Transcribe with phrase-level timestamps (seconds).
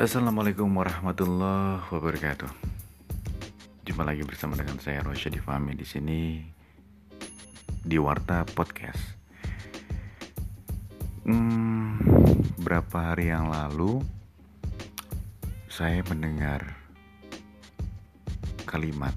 [0.00, 2.48] Assalamualaikum warahmatullahi wabarakatuh.
[3.84, 6.40] Jumpa lagi bersama dengan saya Rosya Fahmi di sini
[7.84, 8.96] di Warta Podcast.
[11.28, 12.00] Hmm,
[12.64, 14.00] berapa hari yang lalu
[15.68, 16.64] saya mendengar
[18.64, 19.12] kalimat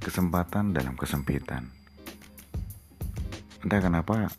[0.00, 1.68] kesempatan dalam kesempitan.
[3.60, 4.32] Entah kenapa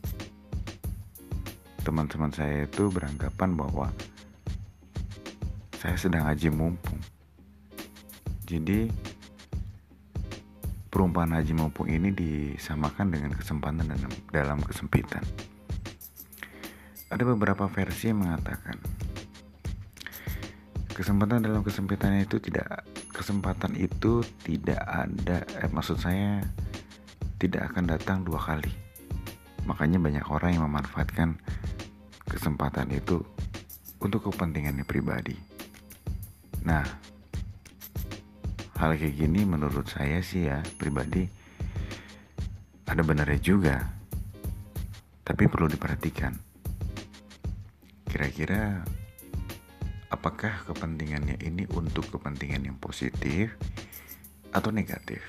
[1.85, 3.93] teman-teman saya itu beranggapan bahwa
[5.79, 6.99] saya sedang haji mumpung.
[8.43, 8.91] Jadi
[10.91, 15.23] perumpamaan haji mumpung ini disamakan dengan kesempatan dalam, dalam kesempitan.
[17.07, 18.75] Ada beberapa versi yang mengatakan
[20.91, 22.83] kesempatan dalam kesempitan itu tidak
[23.16, 26.43] kesempatan itu tidak ada eh, maksud saya
[27.39, 28.67] tidak akan datang dua kali
[29.63, 31.39] makanya banyak orang yang memanfaatkan
[32.27, 33.23] kesempatan itu
[34.03, 35.48] untuk kepentingannya pribadi
[36.70, 36.86] nah
[38.78, 41.39] hal kayak gini menurut saya sih ya pribadi
[42.89, 43.78] ada benarnya juga.
[45.22, 46.34] Tapi perlu diperhatikan.
[48.09, 48.81] Kira-kira
[50.09, 53.53] apakah kepentingannya ini untuk kepentingan yang positif
[54.50, 55.22] atau negatif?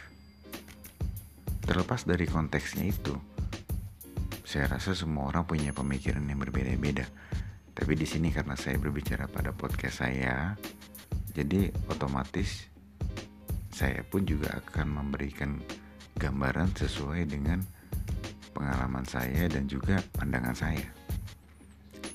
[1.61, 3.13] Terlepas dari konteksnya itu
[4.49, 7.05] saya rasa semua orang punya pemikiran yang berbeda-beda.
[7.77, 10.57] Tapi di sini karena saya berbicara pada podcast saya,
[11.31, 12.67] jadi otomatis
[13.71, 15.57] saya pun juga akan memberikan
[16.19, 17.63] gambaran sesuai dengan
[18.53, 20.85] pengalaman saya dan juga pandangan saya.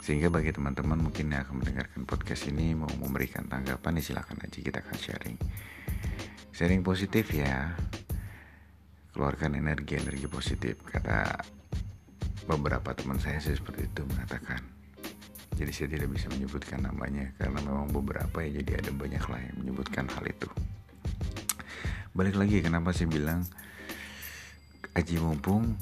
[0.05, 4.57] Sehingga bagi teman-teman mungkin yang akan mendengarkan podcast ini mau memberikan tanggapan ya silahkan aja
[4.61, 5.37] kita akan sharing.
[6.53, 7.73] Sharing positif ya.
[9.15, 11.41] Keluarkan energi-energi positif kata
[12.45, 14.74] beberapa teman saya sih seperti itu mengatakan
[15.55, 19.55] jadi saya tidak bisa menyebutkan namanya karena memang beberapa ya jadi ada banyak lah yang
[19.63, 20.51] menyebutkan hal itu.
[22.11, 23.47] Balik lagi kenapa saya bilang
[24.95, 25.75] aji mumpung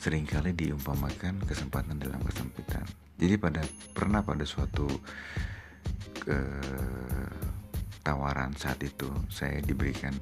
[0.00, 2.84] sering kali diumpamakan kesempatan dalam kesempitan.
[3.16, 4.88] Jadi pada pernah pada suatu
[6.20, 6.38] ke
[8.00, 10.12] tawaran saat itu saya diberikan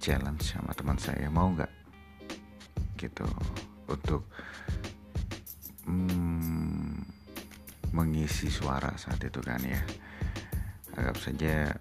[0.00, 1.72] challenge sama teman saya mau nggak?
[2.96, 3.28] Gitu.
[3.88, 4.24] Untuk
[5.88, 6.71] hmm,
[7.92, 9.80] mengisi suara saat itu kan ya.
[10.96, 11.72] Anggap saja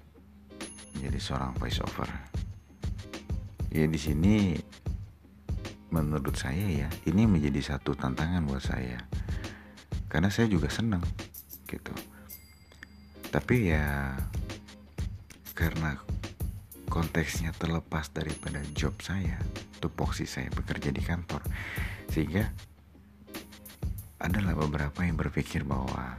[0.96, 2.08] menjadi seorang voice over
[3.72, 4.60] ya di sini
[5.96, 9.00] menurut saya ya ini menjadi satu tantangan buat saya.
[10.12, 11.04] Karena saya juga senang
[11.68, 11.96] gitu.
[13.32, 14.20] Tapi ya
[15.56, 15.96] karena
[16.92, 19.40] konteksnya terlepas daripada job saya
[19.80, 21.40] tupoksi saya bekerja di kantor
[22.12, 22.52] sehingga
[24.22, 26.14] adalah beberapa yang berpikir bahwa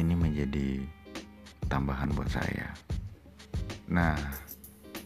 [0.00, 0.80] ini menjadi
[1.68, 2.72] tambahan buat saya.
[3.92, 4.16] Nah,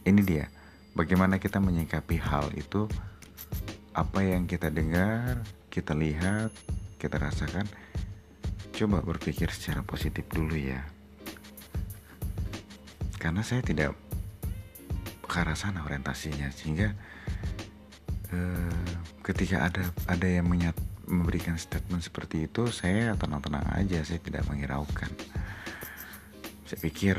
[0.06, 0.46] ini dia.
[0.94, 2.86] Bagaimana kita menyikapi hal itu?
[3.94, 6.54] Apa yang kita dengar, kita lihat,
[6.98, 7.66] kita rasakan.
[8.74, 10.86] Coba berpikir secara positif dulu ya.
[13.20, 13.92] Karena saya tidak
[15.30, 16.90] ke arah sana orientasinya sehingga
[18.34, 18.90] eh,
[19.22, 20.74] ketika ada ada yang menyat,
[21.10, 25.10] memberikan statement seperti itu saya tenang-tenang aja saya tidak menghiraukan.
[26.64, 27.16] Saya pikir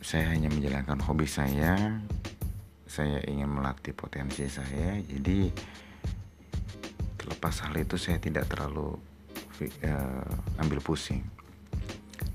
[0.00, 2.00] saya hanya menjalankan hobi saya
[2.88, 5.50] saya ingin melatih potensi saya jadi
[7.20, 8.96] terlepas hal itu saya tidak terlalu
[9.84, 11.24] uh, ambil pusing.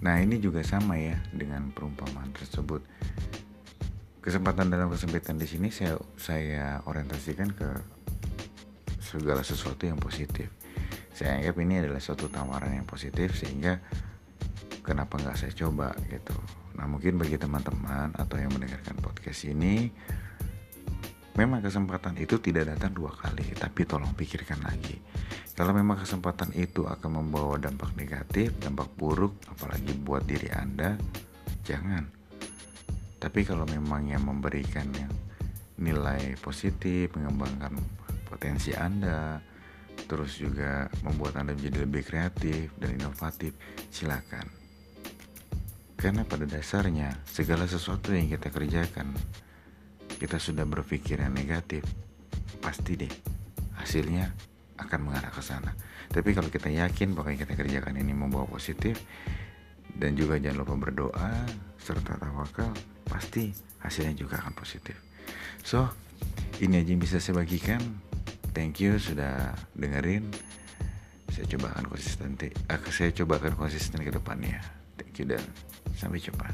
[0.01, 2.81] Nah ini juga sama ya dengan perumpamaan tersebut.
[4.19, 7.69] Kesempatan dalam kesempitan di sini saya saya orientasikan ke
[9.09, 10.53] segala sesuatu yang positif.
[11.09, 13.81] Saya anggap ini adalah suatu tawaran yang positif sehingga
[14.85, 16.37] kenapa nggak saya coba gitu.
[16.77, 19.89] Nah mungkin bagi teman-teman atau yang mendengarkan podcast ini
[21.33, 25.01] memang kesempatan itu tidak datang dua kali tapi tolong pikirkan lagi.
[25.57, 30.95] Kalau memang kesempatan itu akan membawa dampak negatif dampak buruk apalagi buat diri anda
[31.65, 32.05] jangan.
[33.19, 35.11] Tapi kalau memang yang memberikan yang
[35.79, 37.75] nilai positif mengembangkan
[38.29, 39.41] potensi Anda,
[40.05, 43.57] terus juga membuat Anda menjadi lebih kreatif dan inovatif,
[43.89, 44.45] silakan.
[45.99, 49.11] Karena pada dasarnya segala sesuatu yang kita kerjakan,
[50.21, 51.83] kita sudah berpikir yang negatif,
[52.63, 53.13] pasti deh
[53.75, 54.31] hasilnya
[54.79, 55.75] akan mengarah ke sana.
[56.07, 58.99] Tapi kalau kita yakin bahwa yang kita kerjakan ini membawa positif
[59.99, 61.31] dan juga jangan lupa berdoa
[61.79, 62.71] serta tawakal,
[63.07, 63.51] pasti
[63.83, 64.95] hasilnya juga akan positif.
[65.63, 65.87] So,
[66.63, 67.79] ini aja yang bisa saya bagikan
[68.59, 70.27] thank you sudah dengerin.
[71.31, 72.35] Saya coba akan konsisten
[72.67, 74.59] uh, saya coba akan konsisten ke depannya.
[74.99, 75.39] Thank you dan
[75.95, 76.51] sampai jumpa